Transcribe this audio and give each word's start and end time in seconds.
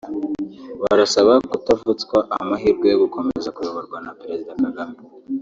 barasaba 0.81 1.33
kutavutswa 1.49 2.17
amahirwe 2.39 2.85
yo 2.93 2.97
gukomeza 3.03 3.53
kuyoborwa 3.55 3.97
na 4.05 4.11
Perezida 4.19 4.53
Kagame 4.61 4.97